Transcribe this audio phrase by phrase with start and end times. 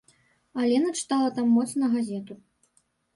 [0.61, 2.33] Алена чытала там моцна газету.